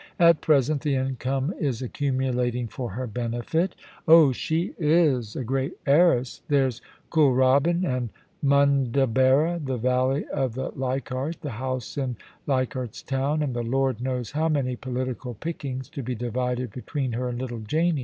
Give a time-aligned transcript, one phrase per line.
[0.17, 3.75] At present the income is accumulating for her benefit
[4.07, 6.41] Oh, she is a great heiress.
[6.47, 6.81] There's
[7.11, 8.09] Kooralbyn and
[8.41, 12.15] Mun dubbera, the valley of the Leichardt, the house in
[12.47, 16.71] Leich ardt's Town, and the Lord knows how many political pick ings, to be divided
[16.71, 17.99] between her and little Janie.